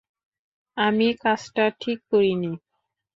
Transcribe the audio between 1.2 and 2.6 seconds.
কাজটা ঠিক করিনি।